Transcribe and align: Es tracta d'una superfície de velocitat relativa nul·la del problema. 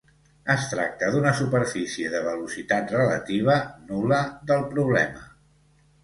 Es 0.51 0.63
tracta 0.69 1.09
d'una 1.15 1.33
superfície 1.39 2.09
de 2.13 2.21
velocitat 2.27 2.93
relativa 2.95 3.57
nul·la 3.91 4.19
del 4.53 4.65
problema. 4.73 5.29